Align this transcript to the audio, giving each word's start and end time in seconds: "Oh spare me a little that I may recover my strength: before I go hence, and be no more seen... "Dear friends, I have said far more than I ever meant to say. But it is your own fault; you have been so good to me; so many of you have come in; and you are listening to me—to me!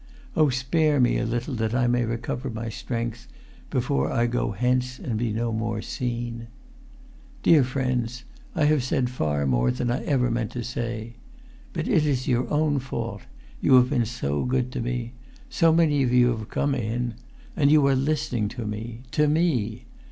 "Oh 0.35 0.49
spare 0.49 0.99
me 0.99 1.19
a 1.19 1.27
little 1.27 1.53
that 1.53 1.75
I 1.75 1.85
may 1.85 2.03
recover 2.05 2.49
my 2.49 2.69
strength: 2.69 3.27
before 3.69 4.11
I 4.11 4.25
go 4.25 4.49
hence, 4.49 4.97
and 4.97 5.15
be 5.15 5.31
no 5.31 5.51
more 5.51 5.79
seen... 5.83 6.47
"Dear 7.43 7.63
friends, 7.63 8.23
I 8.55 8.65
have 8.65 8.83
said 8.83 9.11
far 9.11 9.45
more 9.45 9.69
than 9.69 9.91
I 9.91 10.03
ever 10.05 10.31
meant 10.31 10.53
to 10.53 10.63
say. 10.63 11.17
But 11.71 11.87
it 11.87 12.03
is 12.03 12.27
your 12.27 12.49
own 12.51 12.79
fault; 12.79 13.21
you 13.61 13.75
have 13.75 13.91
been 13.91 14.07
so 14.07 14.43
good 14.43 14.71
to 14.71 14.81
me; 14.81 15.13
so 15.51 15.71
many 15.71 16.01
of 16.01 16.11
you 16.11 16.29
have 16.35 16.49
come 16.49 16.73
in; 16.73 17.13
and 17.55 17.69
you 17.69 17.85
are 17.85 17.93
listening 17.95 18.47
to 18.47 18.65
me—to 18.65 19.27
me! 19.27 19.85